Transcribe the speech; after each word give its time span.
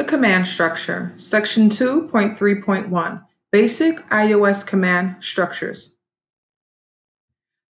The 0.00 0.06
command 0.06 0.46
structure, 0.46 1.12
section 1.16 1.68
2.3.1, 1.68 3.22
basic 3.52 3.96
IOS 4.08 4.66
command 4.66 5.16
structures. 5.22 5.98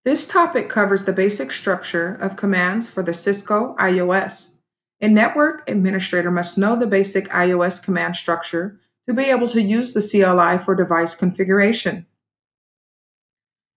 This 0.05 0.29
topic 0.29 0.69
covers 0.69 1.03
the 1.03 1.13
basic 1.13 1.51
structure 1.51 2.15
of 2.15 2.37
commands 2.37 2.89
for 2.89 3.03
the 3.03 3.13
Cisco 3.13 3.75
IOS. 3.81 4.59
A 5.01 5.09
network 5.09 5.69
administrator 5.69 6.31
must 6.31 6.57
know 6.57 6.77
the 6.77 6.87
basic 6.87 7.29
IOS 7.31 7.83
command 7.83 8.15
structure 8.15 8.79
to 9.09 9.13
be 9.13 9.25
able 9.25 9.49
to 9.49 9.61
use 9.61 9.93
the 9.93 10.01
CLI 10.01 10.65
for 10.65 10.77
device 10.77 11.17
configuration. 11.17 12.07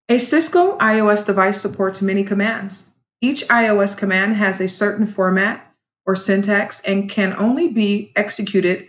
A 0.07 0.19
Cisco 0.19 0.77
IOS 0.77 1.25
device 1.25 1.59
supports 1.59 2.03
many 2.03 2.23
commands. 2.23 2.91
Each 3.19 3.47
IOS 3.47 3.97
command 3.97 4.35
has 4.35 4.61
a 4.61 4.67
certain 4.67 5.07
format 5.07 5.72
or 6.05 6.15
syntax 6.15 6.81
and 6.81 7.09
can 7.09 7.35
only 7.37 7.67
be 7.67 8.11
executed 8.15 8.87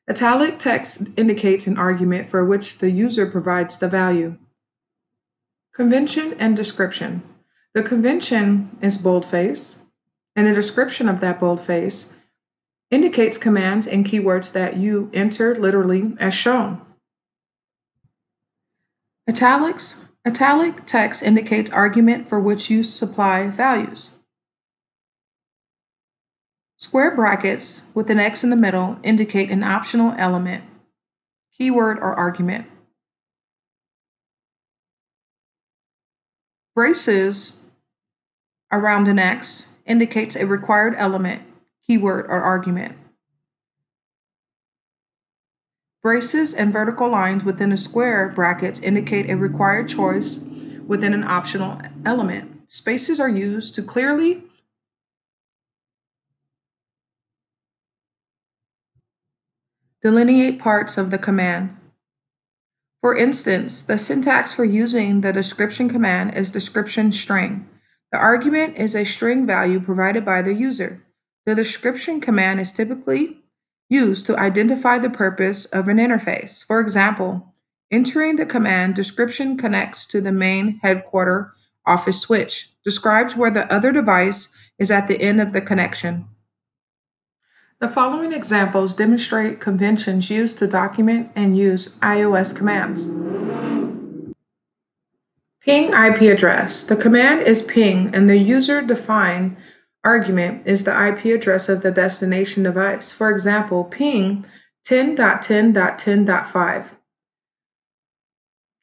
Italic 0.08 0.58
text 0.58 1.08
indicates 1.16 1.66
an 1.66 1.77
argument 1.77 2.27
for 2.27 2.44
which 2.44 2.78
the 2.78 2.91
user 2.91 3.27
provides 3.27 3.78
the 3.78 3.88
value. 3.88 4.38
Convention 5.75 6.36
and 6.39 6.56
description. 6.56 7.25
The 7.75 7.83
convention 7.83 8.78
is 8.80 8.97
boldface, 8.97 9.83
and 10.36 10.47
the 10.47 10.55
description 10.55 11.08
of 11.08 11.20
that 11.20 11.41
boldface 11.41 12.14
indicates 12.92 13.36
commands 13.36 13.84
and 13.84 14.06
keywords 14.06 14.53
that 14.53 14.77
you 14.77 15.11
enter 15.12 15.53
literally 15.56 16.14
as 16.20 16.33
shown. 16.33 16.81
Italics. 19.28 20.06
Italic 20.25 20.87
text 20.87 21.25
indicates 21.25 21.71
argument 21.72 22.28
for 22.28 22.38
which 22.38 22.71
you 22.71 22.84
supply 22.84 23.48
values. 23.48 24.19
Square 26.78 27.16
brackets 27.16 27.82
with 27.94 28.10
an 28.10 28.21
X 28.21 28.44
in 28.44 28.50
the 28.50 28.56
middle 28.56 28.98
indicate 29.03 29.50
an 29.50 29.65
optional 29.65 30.15
element, 30.16 30.62
keyword, 31.59 31.98
or 31.98 32.15
argument. 32.15 32.66
Braces 36.74 37.62
around 38.72 39.06
an 39.06 39.18
X 39.18 39.70
indicates 39.86 40.34
a 40.34 40.46
required 40.46 40.94
element, 40.96 41.42
keyword, 41.86 42.26
or 42.26 42.40
argument. 42.40 42.96
Braces 46.02 46.52
and 46.52 46.72
vertical 46.72 47.08
lines 47.08 47.44
within 47.44 47.72
a 47.72 47.76
square 47.76 48.28
brackets 48.34 48.80
indicate 48.80 49.30
a 49.30 49.36
required 49.36 49.88
choice 49.88 50.44
within 50.86 51.14
an 51.14 51.24
optional 51.24 51.80
element. 52.04 52.68
Spaces 52.68 53.20
are 53.20 53.28
used 53.28 53.74
to 53.76 53.82
clearly 53.82 54.42
delineate 60.02 60.58
parts 60.58 60.98
of 60.98 61.10
the 61.10 61.18
command. 61.18 61.76
For 63.04 63.15
instance, 63.15 63.82
the 63.82 63.98
syntax 63.98 64.54
for 64.54 64.65
using 64.65 65.20
the 65.20 65.31
description 65.31 65.91
command 65.91 66.38
is 66.38 66.50
description 66.50 67.12
string. 67.12 67.69
The 68.10 68.16
argument 68.16 68.78
is 68.78 68.97
a 68.97 69.04
string 69.04 69.47
value 69.47 69.78
provided 69.78 70.25
by 70.25 70.41
the 70.41 70.54
user. 70.54 71.04
The 71.44 71.54
description 71.54 72.22
command 72.22 72.60
is 72.60 72.72
typically 72.72 73.42
used 73.91 74.25
to 74.25 74.38
identify 74.38 74.98
the 74.98 75.10
purpose 75.10 75.66
of 75.66 75.87
an 75.87 75.98
interface. 75.98 76.65
For 76.65 76.81
example, 76.81 77.53
entering 77.91 78.37
the 78.37 78.47
command 78.47 78.94
description 78.94 79.59
connects 79.59 80.06
to 80.06 80.22
the 80.22 80.32
main 80.32 80.81
headquarter 80.82 81.53
office 81.84 82.22
switch, 82.22 82.71
describes 82.84 83.36
where 83.36 83.50
the 83.50 83.71
other 83.71 83.92
device 83.92 84.50
is 84.78 84.91
at 84.91 85.09
the 85.09 85.21
end 85.21 85.42
of 85.42 85.53
the 85.53 85.60
connection. 85.60 86.26
The 87.80 87.88
following 87.88 88.32
examples 88.32 88.94
demonstrate 88.94 89.60
conventions 89.60 90.30
used 90.30 90.58
to 90.58 90.66
document 90.66 91.30
and 91.34 91.58
use 91.58 91.98
IOS 91.98 92.56
commands. 92.56 93.08
Ping 95.60 95.92
IP 95.92 96.22
address. 96.22 96.84
The 96.84 96.96
command 96.96 97.42
is 97.42 97.62
ping 97.62 98.14
and 98.14 98.28
the 98.28 98.38
user 98.38 98.80
defined 98.80 99.56
argument 100.04 100.66
is 100.66 100.84
the 100.84 101.08
IP 101.08 101.26
address 101.26 101.68
of 101.68 101.82
the 101.82 101.90
destination 101.90 102.62
device. 102.62 103.12
For 103.12 103.30
example, 103.30 103.84
ping 103.84 104.46
10.10.10.5. 104.86 106.96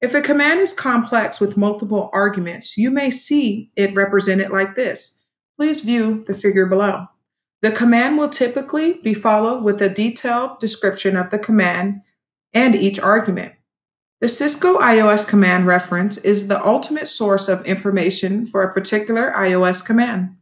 If 0.00 0.14
a 0.14 0.22
command 0.22 0.60
is 0.60 0.72
complex 0.72 1.40
with 1.40 1.56
multiple 1.56 2.10
arguments, 2.12 2.76
you 2.76 2.90
may 2.90 3.10
see 3.10 3.70
it 3.76 3.94
represented 3.94 4.50
like 4.50 4.74
this. 4.74 5.22
Please 5.56 5.80
view 5.80 6.24
the 6.26 6.34
figure 6.34 6.66
below. 6.66 7.06
The 7.62 7.70
command 7.70 8.16
will 8.16 8.30
typically 8.30 8.94
be 8.94 9.12
followed 9.12 9.62
with 9.62 9.82
a 9.82 9.90
detailed 9.90 10.58
description 10.58 11.16
of 11.16 11.30
the 11.30 11.38
command 11.38 12.00
and 12.54 12.74
each 12.74 12.98
argument. 12.98 13.52
The 14.20 14.28
Cisco 14.28 14.78
IOS 14.78 15.28
command 15.28 15.66
reference 15.66 16.16
is 16.18 16.48
the 16.48 16.64
ultimate 16.64 17.08
source 17.08 17.48
of 17.48 17.66
information 17.66 18.46
for 18.46 18.62
a 18.62 18.72
particular 18.72 19.32
IOS 19.36 19.84
command. 19.84 20.36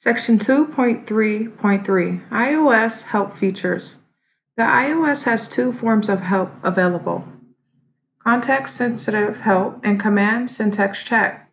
Section 0.00 0.38
2.3.3 0.38 2.28
IOS 2.28 3.06
Help 3.08 3.32
Features. 3.32 3.96
The 4.56 4.62
IOS 4.62 5.24
has 5.24 5.48
two 5.48 5.72
forms 5.72 6.08
of 6.08 6.20
help 6.20 6.52
available 6.62 7.24
context 8.22 8.76
sensitive 8.76 9.40
help 9.40 9.80
and 9.84 9.98
command 9.98 10.50
syntax 10.50 11.02
check. 11.02 11.50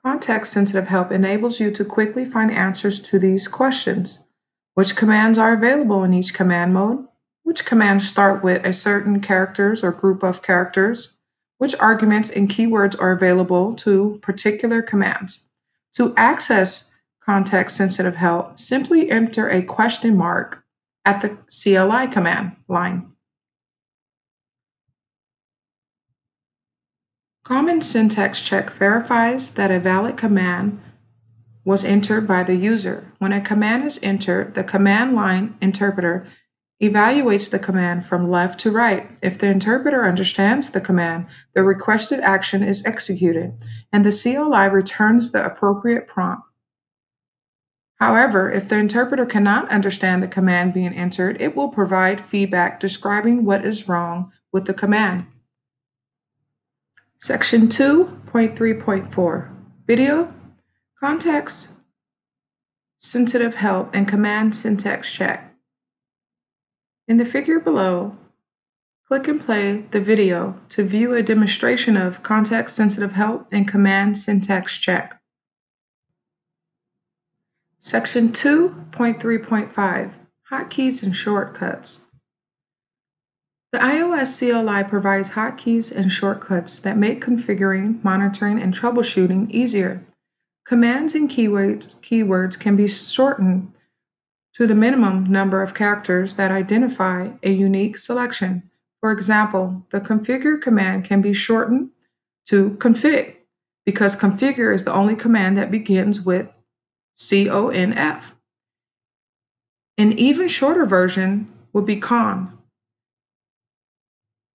Context 0.00 0.52
sensitive 0.52 0.86
help 0.86 1.10
enables 1.10 1.58
you 1.58 1.72
to 1.72 1.84
quickly 1.84 2.24
find 2.24 2.52
answers 2.52 3.00
to 3.00 3.18
these 3.18 3.48
questions 3.48 4.28
which 4.74 4.94
commands 4.94 5.36
are 5.36 5.52
available 5.52 6.04
in 6.04 6.14
each 6.14 6.32
command 6.32 6.72
mode, 6.72 7.04
which 7.42 7.66
commands 7.66 8.08
start 8.08 8.44
with 8.44 8.64
a 8.64 8.72
certain 8.72 9.20
characters 9.20 9.82
or 9.82 9.90
group 9.90 10.22
of 10.22 10.40
characters, 10.40 11.16
which 11.58 11.74
arguments 11.80 12.30
and 12.30 12.48
keywords 12.48 12.94
are 13.02 13.10
available 13.10 13.74
to 13.74 14.20
particular 14.22 14.82
commands. 14.82 15.48
To 15.94 16.14
access 16.16 16.89
context 17.20 17.76
sensitive 17.76 18.16
help, 18.16 18.58
simply 18.58 19.10
enter 19.10 19.48
a 19.48 19.62
question 19.62 20.16
mark 20.16 20.64
at 21.04 21.20
the 21.20 21.38
CLI 21.48 22.06
command 22.12 22.56
line. 22.68 23.12
Common 27.44 27.80
syntax 27.80 28.42
check 28.42 28.70
verifies 28.70 29.54
that 29.54 29.70
a 29.70 29.80
valid 29.80 30.16
command, 30.16 30.80
was 31.64 31.84
entered 31.84 32.26
by 32.26 32.42
the 32.42 32.56
user. 32.56 33.12
When 33.18 33.32
a 33.32 33.40
command 33.40 33.84
is 33.84 34.02
entered, 34.02 34.54
the 34.54 34.64
command 34.64 35.14
line 35.14 35.54
interpreter 35.60 36.26
evaluates 36.82 37.50
the 37.50 37.58
command 37.58 38.06
from 38.06 38.30
left 38.30 38.58
to 38.60 38.70
right. 38.70 39.06
If 39.22 39.38
the 39.38 39.50
interpreter 39.50 40.04
understands 40.04 40.70
the 40.70 40.80
command, 40.80 41.26
the 41.54 41.62
requested 41.62 42.20
action 42.20 42.62
is 42.62 42.86
executed, 42.86 43.62
and 43.92 44.04
the 44.04 44.12
CLI 44.12 44.68
returns 44.68 45.32
the 45.32 45.44
appropriate 45.44 46.06
prompt. 46.06 46.49
However, 48.00 48.50
if 48.50 48.66
the 48.66 48.78
interpreter 48.78 49.26
cannot 49.26 49.70
understand 49.70 50.22
the 50.22 50.28
command 50.28 50.72
being 50.72 50.94
entered, 50.94 51.38
it 51.40 51.54
will 51.54 51.68
provide 51.68 52.18
feedback 52.20 52.80
describing 52.80 53.44
what 53.44 53.64
is 53.64 53.88
wrong 53.88 54.32
with 54.50 54.64
the 54.64 54.72
command. 54.72 55.26
Section 57.18 57.68
2.3.4 57.68 59.50
Video, 59.86 60.34
Context, 60.98 61.74
Sensitive 62.96 63.56
Help, 63.56 63.94
and 63.94 64.08
Command 64.08 64.54
Syntax 64.54 65.12
Check. 65.12 65.54
In 67.06 67.18
the 67.18 67.26
figure 67.26 67.60
below, 67.60 68.16
click 69.06 69.28
and 69.28 69.40
play 69.40 69.84
the 69.90 70.00
video 70.00 70.54
to 70.70 70.84
view 70.84 71.12
a 71.12 71.22
demonstration 71.22 71.98
of 71.98 72.22
context-sensitive 72.22 73.12
help 73.12 73.48
and 73.52 73.68
command 73.68 74.16
syntax 74.16 74.78
check. 74.78 75.19
Section 77.82 78.28
2.3.5 78.28 80.12
Hotkeys 80.52 81.02
and 81.02 81.16
Shortcuts 81.16 82.08
The 83.72 83.78
IOS 83.78 84.38
CLI 84.38 84.86
provides 84.86 85.30
hotkeys 85.30 85.90
and 85.90 86.12
shortcuts 86.12 86.78
that 86.80 86.98
make 86.98 87.24
configuring, 87.24 88.04
monitoring, 88.04 88.60
and 88.60 88.74
troubleshooting 88.74 89.50
easier. 89.50 90.02
Commands 90.66 91.14
and 91.14 91.30
keywords, 91.30 91.98
keywords 92.02 92.60
can 92.60 92.76
be 92.76 92.86
shortened 92.86 93.72
to 94.52 94.66
the 94.66 94.74
minimum 94.74 95.24
number 95.24 95.62
of 95.62 95.72
characters 95.72 96.34
that 96.34 96.50
identify 96.50 97.30
a 97.42 97.50
unique 97.50 97.96
selection. 97.96 98.70
For 99.00 99.10
example, 99.10 99.86
the 99.88 100.02
configure 100.02 100.60
command 100.60 101.06
can 101.06 101.22
be 101.22 101.32
shortened 101.32 101.92
to 102.44 102.72
config 102.72 103.36
because 103.86 104.20
configure 104.20 104.70
is 104.70 104.84
the 104.84 104.92
only 104.92 105.16
command 105.16 105.56
that 105.56 105.70
begins 105.70 106.20
with 106.20 106.50
C-O-N-F. 107.20 108.34
An 109.98 110.18
even 110.18 110.48
shorter 110.48 110.86
version 110.86 111.52
would 111.74 111.84
be 111.84 111.96
con. 111.96 112.56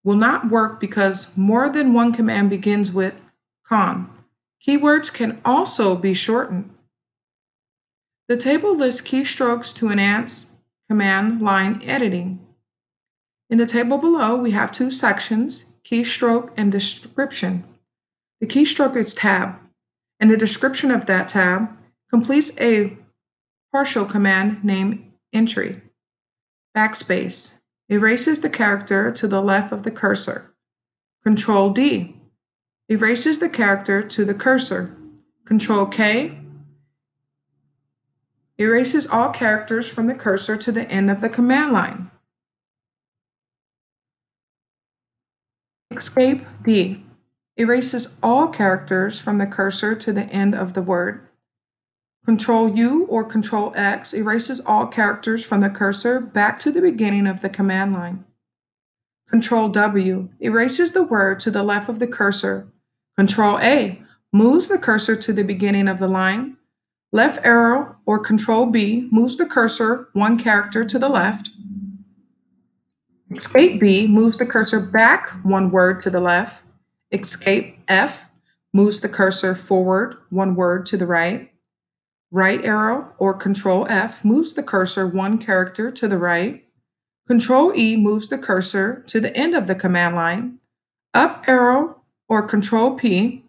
Will 0.03 0.15
not 0.15 0.49
work 0.49 0.79
because 0.79 1.37
more 1.37 1.69
than 1.69 1.93
one 1.93 2.11
command 2.11 2.49
begins 2.49 2.91
with 2.91 3.21
con. 3.63 4.09
Keywords 4.67 5.13
can 5.13 5.39
also 5.45 5.95
be 5.95 6.15
shortened. 6.15 6.71
The 8.27 8.35
table 8.35 8.75
lists 8.75 9.07
keystrokes 9.07 9.71
to 9.75 9.89
enhance 9.89 10.57
command 10.89 11.43
line 11.43 11.83
editing. 11.85 12.39
In 13.47 13.59
the 13.59 13.67
table 13.67 13.99
below, 13.99 14.35
we 14.35 14.51
have 14.51 14.71
two 14.71 14.89
sections, 14.89 15.75
keystroke 15.83 16.51
and 16.57 16.71
description. 16.71 17.63
The 18.41 18.47
keystroke 18.47 18.95
is 18.95 19.13
tab, 19.13 19.59
and 20.19 20.31
the 20.31 20.37
description 20.37 20.89
of 20.89 21.05
that 21.05 21.27
tab 21.27 21.74
completes 22.15 22.57
a 22.61 22.97
partial 23.73 24.05
command 24.05 24.63
named 24.63 25.11
entry. 25.33 25.81
Backspace 26.73 27.59
erases 27.89 28.39
the 28.39 28.49
character 28.49 29.11
to 29.11 29.27
the 29.27 29.41
left 29.41 29.73
of 29.73 29.83
the 29.83 29.91
cursor. 29.91 30.55
Control 31.25 31.71
D 31.71 32.15
erases 32.87 33.39
the 33.39 33.49
character 33.49 34.01
to 34.01 34.23
the 34.23 34.33
cursor. 34.33 34.95
Control 35.43 35.85
K 35.87 36.39
erases 38.57 39.05
all 39.07 39.29
characters 39.31 39.89
from 39.89 40.07
the 40.07 40.15
cursor 40.15 40.55
to 40.55 40.71
the 40.71 40.89
end 40.89 41.11
of 41.11 41.19
the 41.19 41.27
command 41.27 41.73
line. 41.73 42.11
Escape 45.91 46.45
D 46.63 47.03
erases 47.57 48.17
all 48.23 48.47
characters 48.47 49.19
from 49.19 49.37
the 49.37 49.45
cursor 49.45 49.95
to 49.95 50.13
the 50.13 50.27
end 50.27 50.55
of 50.55 50.75
the 50.75 50.81
word. 50.81 51.27
Control 52.25 52.75
U 52.75 53.05
or 53.05 53.23
Control 53.23 53.71
X 53.75 54.11
erases 54.11 54.59
all 54.59 54.87
characters 54.87 55.45
from 55.45 55.61
the 55.61 55.69
cursor 55.69 56.19
back 56.19 56.57
to 56.59 56.71
the 56.71 56.81
beginning 56.81 57.27
of 57.27 57.41
the 57.41 57.49
command 57.49 57.93
line. 57.93 58.25
Control 59.29 59.69
W 59.69 60.29
erases 60.39 60.93
the 60.93 61.03
word 61.03 61.39
to 61.41 61.51
the 61.51 61.61
left 61.61 61.87
of 61.87 61.99
the 61.99 62.07
cursor. 62.07 62.67
Control 63.15 63.59
A 63.59 64.01
moves 64.33 64.67
the 64.67 64.79
cursor 64.79 65.15
to 65.15 65.33
the 65.33 65.43
beginning 65.43 65.87
of 65.87 65.99
the 65.99 66.07
line. 66.07 66.55
Left 67.11 67.45
arrow 67.45 67.97
or 68.07 68.19
Control 68.19 68.65
B 68.65 69.07
moves 69.11 69.37
the 69.37 69.45
cursor 69.45 70.09
one 70.13 70.39
character 70.39 70.83
to 70.83 70.97
the 70.97 71.09
left. 71.09 71.51
Escape 73.31 73.79
B 73.79 74.07
moves 74.07 74.37
the 74.37 74.45
cursor 74.45 74.79
back 74.79 75.29
one 75.43 75.69
word 75.69 75.99
to 76.01 76.09
the 76.09 76.19
left. 76.19 76.63
Escape 77.11 77.77
F 77.87 78.29
moves 78.73 79.01
the 79.01 79.09
cursor 79.09 79.53
forward 79.53 80.17
one 80.29 80.55
word 80.55 80.85
to 80.87 80.97
the 80.97 81.07
right. 81.07 81.51
Right 82.35 82.65
arrow 82.65 83.13
or 83.17 83.33
Control 83.33 83.87
F 83.89 84.25
moves 84.25 84.55
the 84.55 84.61
cursor 84.61 85.07
one 85.07 85.37
character 85.37 85.89
to 85.89 86.05
the 86.05 86.17
right. 86.17 86.65
Control 87.29 87.73
E 87.73 87.95
moves 87.95 88.27
the 88.27 88.37
cursor 88.37 89.05
to 89.07 89.21
the 89.21 89.33
end 89.37 89.55
of 89.55 89.67
the 89.67 89.73
command 89.73 90.17
line. 90.17 90.59
Up 91.13 91.45
arrow 91.47 92.01
or 92.27 92.41
Control 92.41 92.97
P 92.97 93.45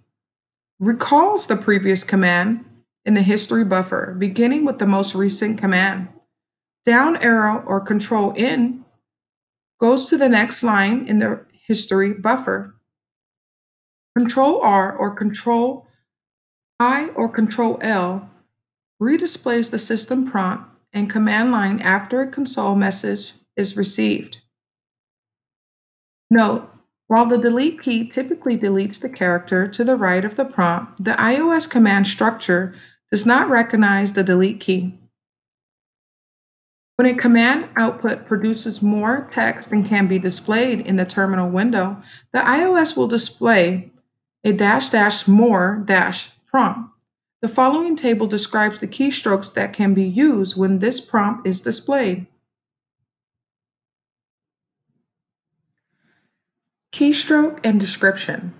recalls 0.79 1.49
the 1.49 1.57
previous 1.57 2.05
command 2.05 2.65
in 3.05 3.15
the 3.15 3.23
history 3.23 3.65
buffer, 3.65 4.15
beginning 4.17 4.65
with 4.65 4.79
the 4.79 4.87
most 4.87 5.17
recent 5.17 5.59
command. 5.59 6.07
Down 6.85 7.17
arrow 7.17 7.65
or 7.67 7.81
Control 7.81 8.35
N 8.37 8.85
goes 9.81 10.09
to 10.11 10.17
the 10.17 10.29
next 10.29 10.63
line 10.63 11.09
in 11.09 11.19
the 11.19 11.45
history 11.51 12.15
buffer. 12.15 12.77
Control 14.17 14.61
R 14.61 14.97
or 14.97 15.11
Control 15.11 15.89
I 16.79 17.09
or 17.17 17.29
Control 17.29 17.81
L 17.83 18.31
redisplays 19.01 19.71
the 19.71 19.79
system 19.79 20.31
prompt 20.31 20.71
and 20.93 21.11
command 21.11 21.51
line 21.51 21.81
after 21.81 22.21
a 22.21 22.31
console 22.31 22.75
message 22.75 23.33
is 23.57 23.77
received. 23.77 24.43
Note, 26.31 26.71
while 27.07 27.27
the 27.27 27.39
delete 27.39 27.81
key 27.81 28.07
typically 28.07 28.57
deletes 28.57 29.01
the 29.01 29.09
character 29.09 29.69
to 29.69 29.85
the 29.85 29.97
right 29.97 30.25
of 30.25 30.37
the 30.37 30.45
prompt, 30.45 31.05
the 31.05 31.13
IOS 31.13 31.71
command 31.71 32.07
structure 32.07 32.75
does 33.11 33.25
not 33.25 33.49
recognize 33.49 34.13
the 34.13 34.25
delete 34.25 34.59
key. 34.59 34.99
When 36.97 37.07
a 37.07 37.15
command 37.15 37.69
output 37.77 38.27
produces 38.27 38.83
more 38.83 39.25
text 39.29 39.71
than 39.71 39.85
can 39.85 40.09
be 40.09 40.19
displayed 40.19 40.81
in 40.81 40.97
the 40.97 41.05
terminal 41.05 41.51
window, 41.51 42.03
the 42.33 42.41
IOS 42.41 42.97
will 42.97 43.07
display 43.07 43.91
a 44.43 44.53
dash 44.53 44.89
dash 44.89 45.29
more 45.29 45.83
dash 45.85 46.31
prompt. 46.51 46.96
The 47.47 47.55
following 47.55 47.95
table 47.95 48.27
describes 48.27 48.81
the 48.81 48.89
keystrokes 48.89 49.55
that 49.55 49.73
can 49.73 49.95
be 49.95 50.03
used 50.03 50.57
when 50.57 50.81
this 50.81 51.01
prompt 51.01 51.47
is 51.47 51.61
displayed. 51.61 52.27
Keystroke 56.91 57.61
and 57.63 57.79
description. 57.79 58.53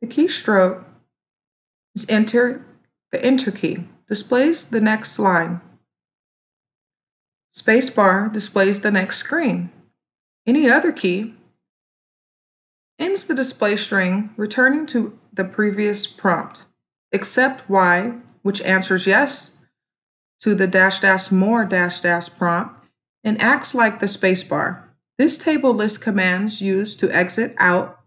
The 0.00 0.06
keystroke 0.06 0.84
is 1.96 2.08
enter 2.08 2.64
the 3.10 3.20
enter 3.24 3.50
key, 3.50 3.88
displays 4.06 4.70
the 4.70 4.80
next 4.80 5.18
line. 5.18 5.60
Spacebar 7.52 8.32
displays 8.32 8.82
the 8.82 8.92
next 8.92 9.16
screen. 9.16 9.72
Any 10.46 10.70
other 10.70 10.92
key 10.92 11.34
ends 13.00 13.24
the 13.24 13.34
display 13.34 13.74
string, 13.74 14.30
returning 14.36 14.86
to 14.86 15.18
the 15.32 15.44
previous 15.44 16.06
prompt 16.06 16.66
except 17.14 17.70
Y, 17.70 18.12
which 18.42 18.60
answers 18.62 19.06
yes 19.06 19.56
to 20.40 20.54
the 20.54 20.66
dash 20.66 21.00
dash 21.00 21.30
more 21.30 21.64
dash 21.64 22.00
dash 22.00 22.28
prompt 22.28 22.80
and 23.22 23.40
acts 23.40 23.74
like 23.74 24.00
the 24.00 24.06
spacebar. 24.06 24.82
This 25.16 25.38
table 25.38 25.72
lists 25.72 25.96
commands 25.96 26.60
used 26.60 26.98
to 27.00 27.14
exit 27.14 27.54
out 27.56 28.00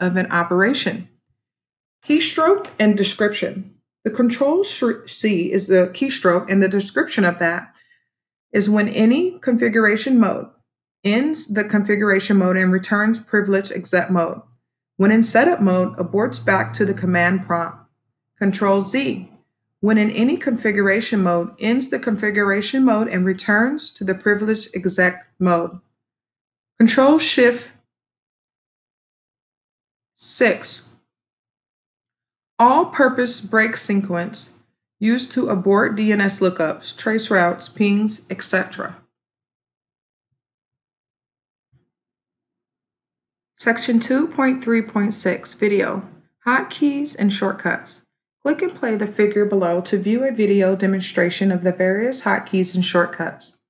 of 0.00 0.16
an 0.16 0.32
operation. 0.32 1.08
Keystroke 2.04 2.68
and 2.80 2.96
description. 2.96 3.74
The 4.02 4.10
control 4.10 4.64
C 4.64 5.52
is 5.52 5.66
the 5.66 5.90
keystroke, 5.94 6.50
and 6.50 6.62
the 6.62 6.68
description 6.68 7.24
of 7.24 7.38
that 7.38 7.74
is 8.52 8.68
when 8.68 8.88
any 8.88 9.38
configuration 9.38 10.18
mode 10.18 10.48
ends 11.04 11.52
the 11.52 11.64
configuration 11.64 12.38
mode 12.38 12.56
and 12.56 12.72
returns 12.72 13.20
privilege 13.20 13.70
exec 13.70 14.10
mode. 14.10 14.40
When 14.96 15.10
in 15.10 15.22
setup 15.22 15.60
mode, 15.60 15.96
aborts 15.96 16.44
back 16.44 16.72
to 16.74 16.86
the 16.86 16.94
command 16.94 17.46
prompt. 17.46 17.83
Control 18.44 18.82
Z, 18.82 19.26
when 19.80 19.96
in 19.96 20.10
any 20.10 20.36
configuration 20.36 21.22
mode, 21.22 21.54
ends 21.58 21.88
the 21.88 21.98
configuration 21.98 22.84
mode 22.84 23.08
and 23.08 23.24
returns 23.24 23.90
to 23.92 24.04
the 24.04 24.14
privileged 24.14 24.76
exec 24.76 25.26
mode. 25.38 25.80
Control 26.76 27.18
Shift 27.18 27.72
6. 30.14 30.94
All 32.58 32.84
purpose 32.84 33.40
break 33.40 33.78
sequence 33.78 34.58
used 35.00 35.32
to 35.32 35.48
abort 35.48 35.96
DNS 35.96 36.42
lookups, 36.42 36.94
trace 36.94 37.30
routes, 37.30 37.70
pings, 37.70 38.26
etc. 38.30 38.96
Section 43.54 44.00
2.3.6 44.00 45.58
Video 45.58 46.06
Hotkeys 46.46 47.16
and 47.18 47.32
Shortcuts. 47.32 48.03
Click 48.44 48.60
and 48.60 48.74
play 48.74 48.94
the 48.94 49.06
figure 49.06 49.46
below 49.46 49.80
to 49.80 49.96
view 49.96 50.22
a 50.22 50.30
video 50.30 50.76
demonstration 50.76 51.50
of 51.50 51.62
the 51.62 51.72
various 51.72 52.24
hotkeys 52.24 52.74
and 52.74 52.84
shortcuts. 52.84 53.62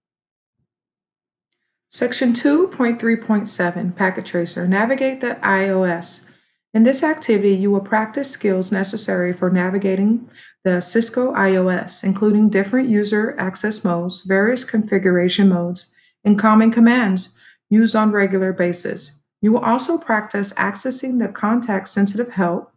Section 1.89 2.33
2.3.7 2.33 3.95
Packet 3.95 4.27
Tracer 4.27 4.67
Navigate 4.67 5.21
the 5.21 5.39
IOS. 5.45 6.35
In 6.73 6.83
this 6.83 7.05
activity, 7.05 7.55
you 7.55 7.71
will 7.71 7.83
practice 7.83 8.33
skills 8.33 8.73
necessary 8.73 9.33
for 9.33 9.49
navigating 9.49 10.29
the 10.65 10.81
Cisco 10.81 11.33
IOS, 11.35 12.03
including 12.03 12.49
different 12.49 12.89
user 12.89 13.37
access 13.39 13.85
modes, 13.85 14.23
various 14.23 14.65
configuration 14.65 15.49
modes, 15.49 15.95
and 16.25 16.37
common 16.37 16.73
commands 16.73 17.33
used 17.71 17.95
on 17.95 18.11
regular 18.11 18.53
basis. 18.53 19.21
You 19.41 19.53
will 19.53 19.61
also 19.61 19.99
practice 19.99 20.53
accessing 20.55 21.21
the 21.21 21.29
context-sensitive 21.29 22.33
help 22.33 22.74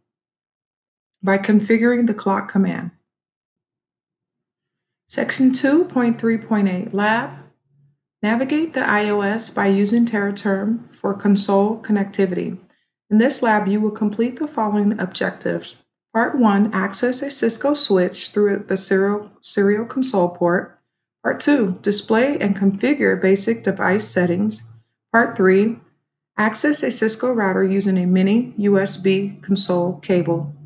by 1.28 1.38
configuring 1.38 2.08
the 2.08 2.14
clock 2.14 2.50
command. 2.50 2.90
Section 5.10 5.52
2.3.8 5.52 6.94
Lab 6.94 7.32
Navigate 8.24 8.74
the 8.74 8.80
IOS 8.80 9.54
by 9.54 9.68
using 9.68 10.06
Tera 10.06 10.32
Term 10.32 10.88
for 10.94 11.14
console 11.14 11.82
connectivity. 11.82 12.58
In 13.10 13.18
this 13.18 13.44
lab, 13.44 13.68
you 13.68 13.82
will 13.82 13.92
complete 13.92 14.40
the 14.40 14.48
following 14.48 14.98
objectives. 14.98 15.86
Part 16.14 16.40
1, 16.40 16.74
access 16.74 17.22
a 17.22 17.30
Cisco 17.30 17.74
switch 17.74 18.30
through 18.30 18.60
the 18.60 18.78
serial, 18.78 19.30
serial 19.42 19.86
console 19.86 20.30
port. 20.30 20.80
Part 21.24 21.42
2, 21.42 21.80
display 21.82 22.38
and 22.40 22.56
configure 22.56 23.22
basic 23.22 23.66
device 23.66 24.08
settings. 24.08 24.72
Part 25.12 25.36
3, 25.36 25.76
access 26.38 26.84
a 26.84 26.90
Cisco 26.90 27.34
router 27.34 27.66
using 27.66 27.98
a 27.98 28.06
mini 28.06 28.54
USB 28.58 29.44
console 29.44 30.00
cable. 30.00 30.57